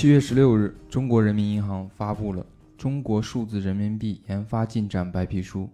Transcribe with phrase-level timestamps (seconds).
[0.00, 2.42] 七月十六日，中国人民银行发布了
[2.78, 5.68] 《中国数字人民币研发进展白皮书》，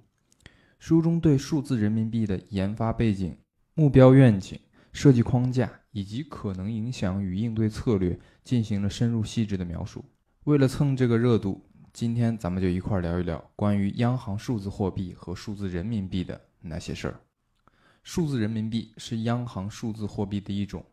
[0.80, 3.36] 书中对数字人民币的研发背景、
[3.74, 4.58] 目标愿景、
[4.92, 10.04] 设计框架以及可能影响与应对策略进行了深入细致的描述。
[10.42, 17.20] 为了蹭这个热度，今天咱们就一块聊一聊关于央行数字货币和数字人民币的那些事儿。
[18.02, 20.84] 数字人民币是央行数字货币的一种。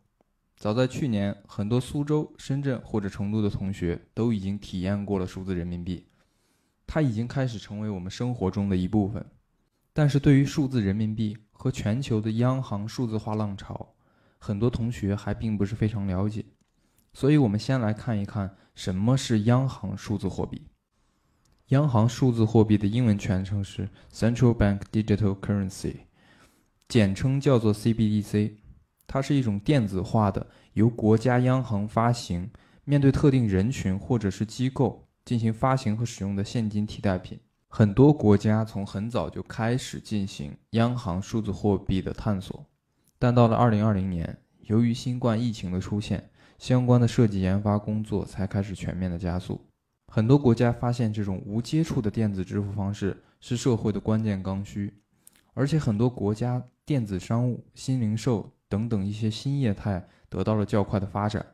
[0.56, 6.06] 早在去年，很多苏州、深圳或者成都的同学都已经体验过了数字人民币，
[6.88, 9.26] 它已经开始成为我们生活中的一部分。
[9.92, 13.94] 但是对于数字人民币和全球的央行数字化浪潮，
[14.38, 16.46] 很多同学还并不是非常了解。
[17.14, 20.66] 所以，我们先来看一看什么是央行数字货币。
[21.68, 25.96] 央行数字货币的英文全称是 Central Bank Digital Currency，
[26.88, 28.63] 简称叫做 CBDC。
[29.14, 32.50] 它是一种电子化的由国家央行发行，
[32.84, 37.40] 面对特定人群或者是机构进行发行和使用的现金替代品。
[37.68, 42.66] 很多国家从很早就开始进行央行数字货币的探索，
[43.20, 49.62] 但到了2020年，由于新冠疫情的出现，相关的设计研发工作才开始全面的加速。
[50.08, 54.92] 很多国家发现这种无接触的电子支付方式是社会的关键刚需，
[55.54, 58.50] 而且很多国家电子商务、新零售。
[58.74, 61.46] 等等一些新业态得到了较快的发展，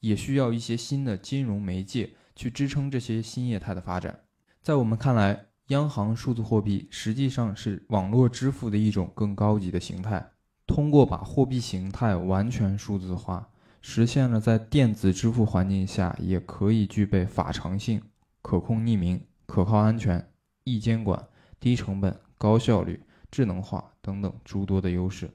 [0.00, 4.24] 也需要一些新的金融媒介去支撑这些新业态的发展。
[4.60, 10.32] 在我们看来，央行数字货币实际上是网络支付的一种更高级的形态。
[10.66, 13.48] 通过把货币形态完全数字化，
[13.80, 18.02] 实现了在电子支付环境下也可以具备法偿性、
[18.42, 20.28] 可控匿名、可靠安全、
[20.64, 21.24] 易监管、
[21.60, 25.30] 低成本、高效率、智能化等等诸多的优势。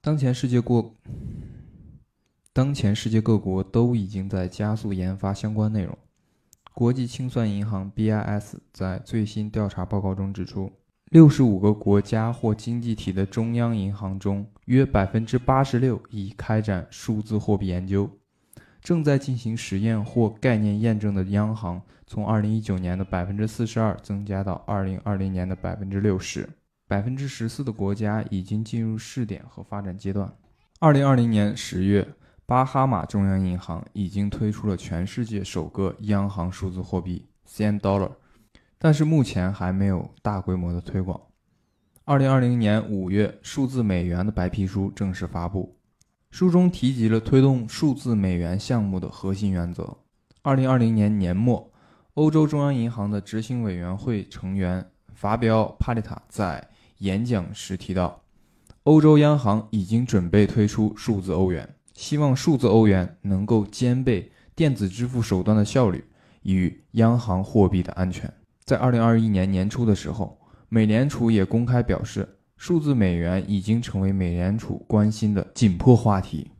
[0.00, 0.92] 当前世界各
[2.52, 5.96] 当前世界各国都已经在加速研发相关内容。
[6.72, 10.70] 国际清算银行 BIS 在最新调查报告中指出，
[11.10, 18.08] 六十五个国家或经济体的中央银行中，约百分之八十六已开展数字货币研究。
[18.80, 26.48] 正在进行实验或概念验证的央行，从二零一九年的百分之四十二增加到二零二零年的百分之六十。
[26.88, 30.34] 百分之十四的国家已经进入试点和发展阶段。
[30.80, 32.14] 二零二零年十月，
[32.46, 38.12] 巴哈马中央银行已经推出了全世界首个央行数字货币 CN Dollar，
[38.78, 41.20] 但是目前还没有大规模的推广。
[42.04, 45.76] 二零二零年五月，数字美元的白皮书正式发布，
[46.30, 49.94] 书中提及了推动数字美元项目的核心原则。
[50.40, 51.70] 二零二零年年末，
[52.14, 56.66] 欧洲中央银行的执行委员会成员法比奥·帕里塔在
[56.98, 58.22] 演讲时提到，
[58.84, 66.04] 欧洲央行已经准备推出数字欧元，希望数字欧元能够兼备电子支付手段的效率
[66.42, 68.32] 与央行货币的安全。
[68.64, 70.38] 在二零二一年年初的时候，
[70.68, 76.50] 美联储也公开表示，数字美元已经成为美联储关心的紧迫话题。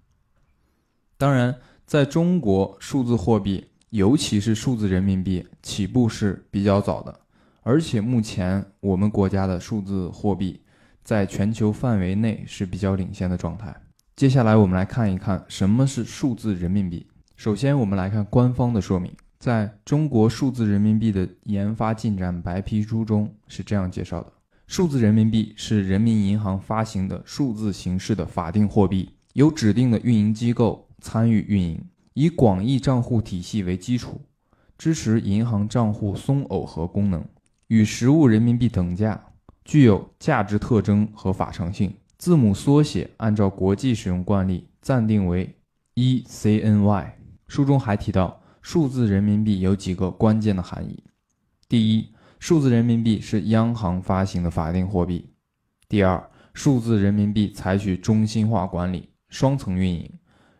[1.17, 1.55] 当然，
[1.85, 7.21] 在中国，数字货币，尤其是数字人民币，起步是比较早的。
[7.69, 10.59] 而且目前我们国家的数字货币
[11.05, 13.77] 在全球范围内是比较领先的状态。
[14.17, 17.07] 接下来我们来看一看什么是数字人民币。
[17.37, 24.33] 首先，我们来看官方的说明，在中国数字人民币的研发进展白皮书中是这样介绍的：
[24.67, 31.85] 数字人民币是人民银行发行的数字形式的法定货币，由指定的运营机构参与运营，
[32.15, 34.23] 以广义账户体系为基础，
[34.79, 37.23] 支持银行账户松耦合功能。
[37.69, 39.23] 与实物人民币等价，
[39.65, 41.95] 具有价值特征和法偿性。
[42.17, 45.55] 字母缩写按照国际使用惯例暂定为
[45.95, 47.13] ECNY。
[47.47, 51.03] 书中还提到，数字人民币有几个关键的含义：
[51.69, 55.31] 第一，数字人民币是央行发行的法定货币；
[55.89, 60.11] 第二，数字人民币采取中心化管理，双层运营，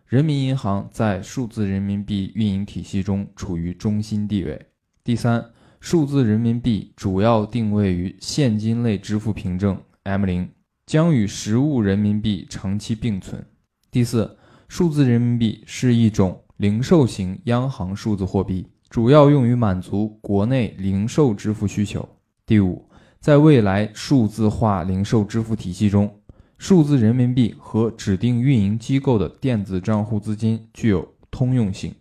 [0.07, 4.55] 人民银行在数字人民币运营体系中处于中心地位；
[5.03, 5.43] 第三。
[5.81, 10.51] 数字人民币主要定位于现金类支付凭证 M 零，
[10.87, 13.45] 将与实物人民币长期并存。
[13.91, 14.37] 第四，
[14.69, 22.07] 数字人民币是一种零售型央行数字货币，主要用于满足国内零售支付需求。
[22.45, 22.85] 第五，
[23.21, 26.21] 在未来数字化零售支付体系中，
[26.59, 31.95] 数字人民币和指定运营机构的电子账户资金具有通用性，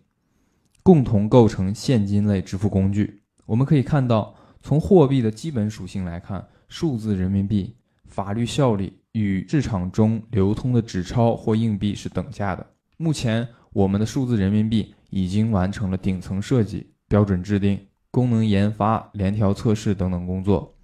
[0.82, 3.22] 共同构成现金类支付工具。
[3.48, 7.74] 我们可以看到，从货币的基本属性来看，数字人民币
[8.04, 12.66] 法律效力与市场中流通的纸钞或硬币是等价的。
[12.98, 17.80] 目前，我们的数字人民币已经完成了顶层设计、标准制定、
[18.10, 20.76] 功能研发、联调测试等等工作，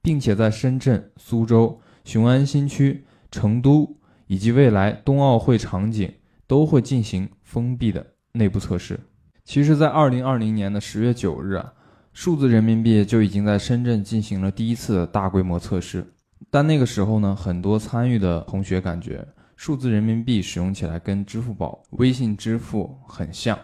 [0.00, 3.94] 并且在深圳、苏州、雄安新区、成都
[4.26, 6.10] 以及未来冬奥会场景
[6.46, 8.98] 都会进行封闭的内部测试。
[9.44, 11.74] 其实，在二零二零年的十月九日啊，
[12.18, 16.14] 数字人民币就已经在深圳进行了第一次大规模测试。
[16.50, 19.22] 但那个时候呢，很多参与的同学感觉
[19.54, 23.58] 数字人民币使用起来跟支付宝、微信支付很像，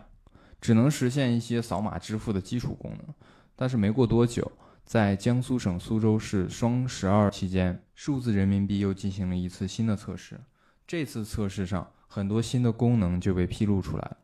[0.60, 3.14] 只能实现一些扫码支付的基础功能。
[3.56, 4.52] 但是没过多久，
[4.84, 10.38] 在江苏省苏州市双十二期间，数字人民币又进行了一次新的测试。
[10.86, 14.16] 这次测试上，很多新的功能就被披露出来，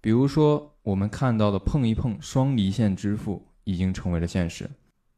[0.00, 4.70] 比如说我们看到的碰一碰双离线支付已经成为了现实。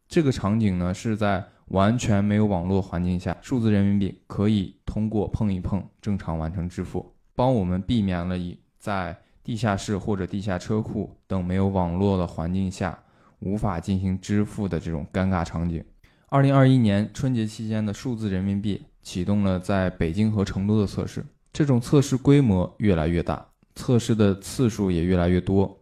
[0.08, 12.98] 这个场景呢，是在完全没有网络环境下，数字人民币可以通过碰一碰正常完成支付，帮我们避免了以在地下室或者地下车库等没有网络的环境下
[13.40, 15.84] 无法进行支付的这种尴尬场景。
[16.30, 25.77] 二零二一年春节期间的数字人民币启动了在北京和成都的测试，这种测试规模越来越大，测试的次数也越来越多，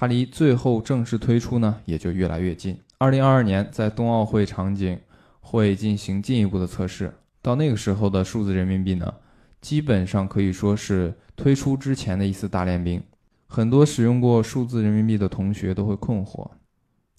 [0.00, 2.78] 它离最后正式推出呢也就越来越近。
[2.98, 4.96] 二零二二年在冬奥会场景
[5.40, 7.12] 会进行进一步的测试，
[7.42, 9.12] 到那个时候的数字人民币呢，
[9.60, 13.02] 基本上可以说是推出之前的一次大练兵。
[13.48, 16.48] 很多使用过数字人民币的同学都会困惑，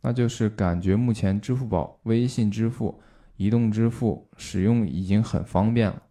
[0.02, 2.98] 那就是感觉目前支付宝、微信支付、
[3.36, 6.02] 移动支付使用已经很方便了。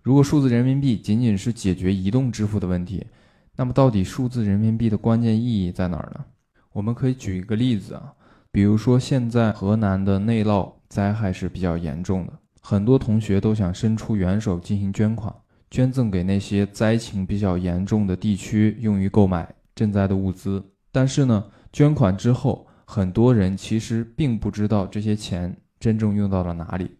[0.00, 3.04] 如果数字人民币仅仅是解决移动支付的问题，
[3.56, 6.24] 那么到底数字人民币的关键意义在哪儿呢？
[6.72, 8.12] 我们可以举一个例子啊。
[8.50, 15.34] 比如说，现在河南的内涝灾害是比较严重的，很多同学都想伸出援手进行捐款，
[15.70, 20.64] 捐赠给那些灾情比较严重的地区，用于购买赈灾的物资。
[20.92, 26.90] 但是呢，捐款之后，很多人其实并不知道这些钱真正用到了哪里。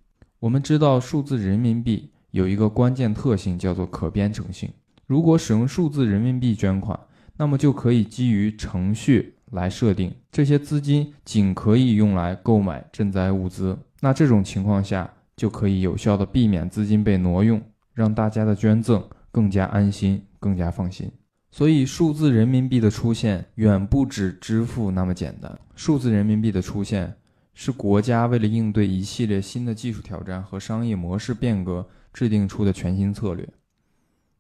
[0.41, 4.69] 我们知道，数字人民币有一个关键特性，叫做可编程性。
[5.07, 6.99] 如果使用数字人民币捐款，
[7.37, 9.35] 那么就可以基于程序。
[9.51, 17.63] 来设定这些资金仅可以用来购买赈灾物资，那这种情况下就可以有效的避免资金被挪用，
[17.93, 21.09] 让大家的捐赠更加安心、更加放心。
[21.53, 25.57] 所以，数字人民币的出现远不止支付那么简单。
[25.77, 27.15] 数字人民币的出现
[27.53, 33.49] 是国家为了应对一系列新的技术挑战和商业模式变革制定出的全新策略。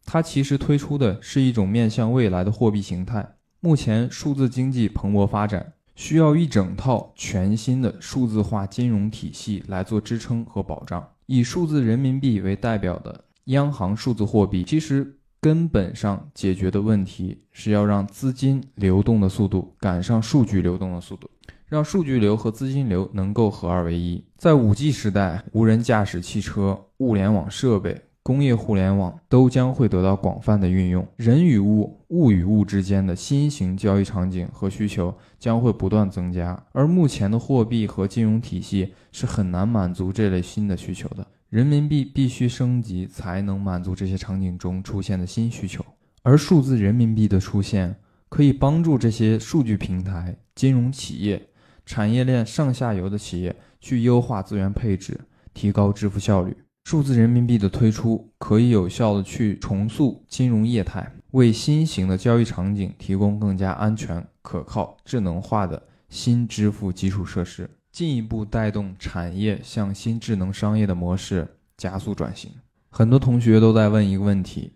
[0.05, 3.27] 它其实推出的是一种面向未来的货币形态。
[3.61, 11.09] 目前数字经济蓬勃发展，需要一整套全新的数字化金融体系来做支撑和保障。
[11.27, 21.31] 以数字人民币为代表的央行数字货币，其实根本上解决的问题是要让资金流动的速度赶上数据流动的速度，
[21.67, 24.23] 让数据流和资金流能够合二为一。
[24.37, 28.03] 在五 G 时代，无人驾驶汽车、物联网设备。
[28.25, 41.27] 工业互联网都将会得到广泛的运用，人与物、物与物之间的新型交易场景和需求将会不断增加，而目前的货币和金融体系是很难满足这类新的需求的。
[41.51, 45.85] 人民币必须升级，才能满足这些场景中出现的新需求。
[46.23, 47.95] 而数字人民币的出现，
[48.31, 51.51] 可以帮助这些数据平台、金融企业、
[51.85, 55.21] 产业链上下游的企业去优化资源配置，
[55.53, 56.57] 提高支付效率。
[56.85, 71.49] 数字人民币的推出，可以有效的去重塑金融业态，为新型的交易场景提供更加安全、可靠、智能化的新支付基础设施，进一步带动产业向新智能商业的模式
[71.79, 72.51] 加速转型。
[72.91, 74.75] 很多同学都在问一个问题：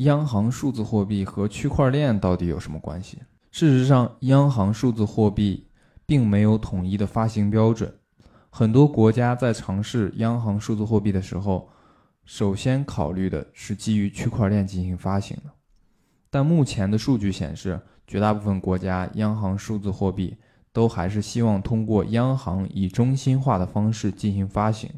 [0.00, 3.16] 央行数字货币和区块链到底有什么关系？
[3.50, 5.66] 事实上，央行数字货币
[6.04, 7.94] 并没有统一的发行标准。
[8.50, 11.70] 很多国家在尝试央行数字货币的时候，
[12.24, 15.50] 首先考虑的是基于区块链进行发行的。
[16.28, 20.36] 但目前的数据显示，绝大部分国家央行数字货币
[20.72, 24.90] 都还是希望通过央行以中心化的方式进行发行。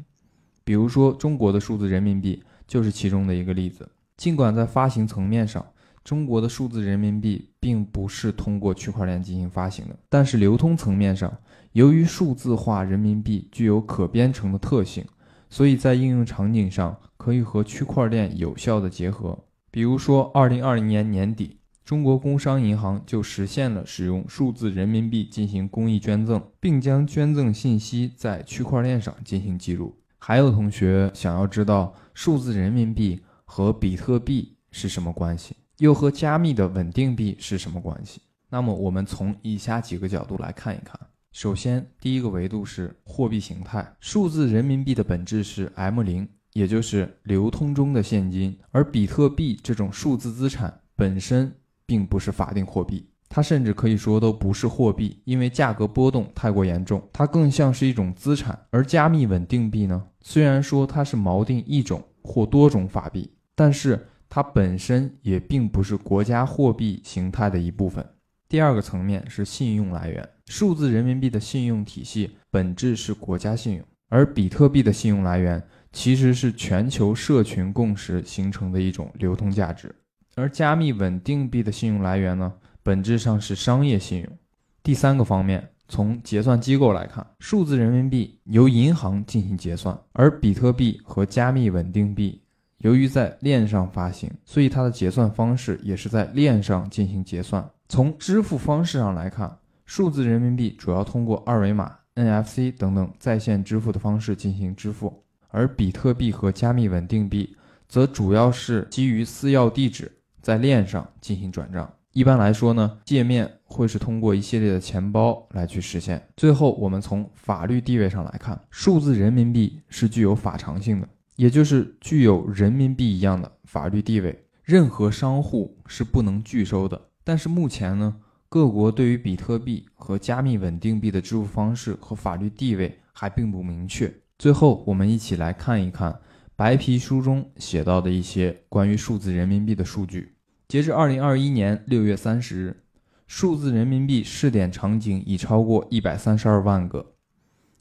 [0.63, 3.89] 比如说，中国的数字人民币就是其中的一个例子。
[4.17, 5.65] 尽管在发行层面上，
[6.03, 11.31] 中国的数字人民币并不是通过区块链进行发行的，但是流通层面上，
[11.71, 15.05] 由于数字化人民币具有可编程的特性，
[15.49, 19.37] 所以在应用场景上可以和区块链有效的结合。
[19.71, 29.95] 比如说，二零二零年年底，中国工商银行就实现了使用数字人民币进行公益捐赠，并将捐赠信息在区块链上进行记录。
[30.19, 35.55] 还有同学想要知道数字人民币和比特币是什么关系？
[35.79, 38.21] 又和加密的稳定币是什么关系？
[38.49, 40.99] 那么我们从以下几个角度来看一看。
[41.31, 51.51] 首先，第一个维度是货币形态，数字人民币的本质是 M 零，也就是流通中的现金，而比特币这种数字资产本身
[51.87, 53.09] 并不是法定货币。
[53.27, 58.67] 它甚至可以说都不是货币，因为价格波动太过严重，它更像是一种资产。
[58.69, 68.03] 而加密稳定币呢，虽然说它是锚定一种或多种法币，但是它本身也并不是国家货币形态的一部分。
[68.49, 75.61] 第二个层面是信用来源，数字人民币的信用体系本质是国家信用，而比特币的信用来源
[75.91, 79.93] 其实是全球社群共识形成的一种流通价值。
[80.33, 82.51] 而加密稳定币的信用来源呢？
[82.81, 84.37] 本质上是商业信用。
[84.81, 92.41] 第三个方面，从结算机构来看，数字人民币由银行进行结算，而比特币和加密稳定币
[92.83, 97.65] 由于在链上发行，所以它的结算方式也是在链上进行结算。
[97.87, 107.55] 从支付方式上来看，数字人民币主要通过二维码、NFC 等等在线支付的方式进行支付，而比特币和加密稳定币
[107.87, 110.11] 则主要是基于私钥地址
[110.41, 111.89] 在链上进行转账。
[112.11, 116.21] 一般来说呢，界面会是通过一系列的钱包来去实现。
[116.35, 127.09] 最后，我们从法律地位上来看，数字人民币是具有法偿性的，也就是具有人民币一样的法律地位，任何商户是不能拒收的。
[127.23, 128.15] 但是目前呢，
[128.49, 134.13] 各国对于比特币和加密稳定币的支付方式和法律地位还并不明确。
[134.37, 136.19] 最后，我们一起来看一看
[136.55, 140.35] 白皮书中写到的一些关于数字人民币的数据。
[140.67, 142.83] 截至二零二一年六月三十日，
[143.27, 147.13] 数字人民币试点场景已超过一百三十二万个，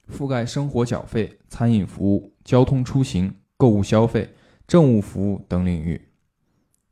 [0.08, 4.28] 覆盖生活缴费、餐饮服务、交通出行、购物消费、
[4.66, 6.08] 政务服务等领域。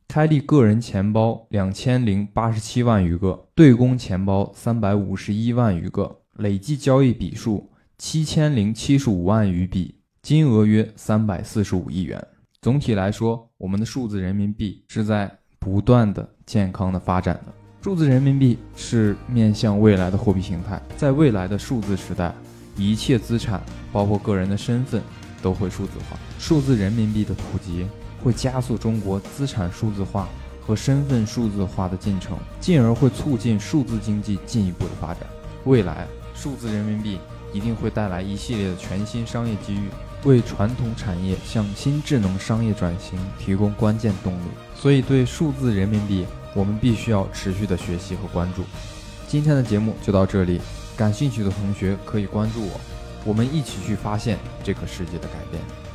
[0.07, 12.25] 开立个人钱包两千零八十七万余个，对公钱包三百五十一万余个，累计交易笔数七千零七十五万余笔，金额约三百四十五亿元。
[12.63, 15.37] 总体来说，我们的数字人民币是在。
[15.63, 22.35] 不断的健康的发展的数字人民币是面向未来的货币形态，在未来的数字时代，
[22.79, 23.61] 一切资产，
[23.93, 25.03] 包括个人的身份，
[25.43, 26.17] 都会数字化。
[26.39, 27.87] 数字人民币的普及
[28.23, 30.29] 会加速中国资产数字化
[30.61, 35.23] 和身份数字化的进程，进而会促进数字经济进一步的发展。
[35.65, 37.19] 未来，数字人民币
[37.53, 39.89] 一定会带来一系列的全新商业机遇。
[40.25, 48.63] 为传统产业向新智能商业转型提供关键动力，所以对数字人民币，我们必须要持续的学习和关注。
[49.27, 50.61] 今天的节目就到这里，
[50.95, 52.79] 感兴趣的同学可以关注我，
[53.25, 55.90] 我们一起去发现这个世界的改变。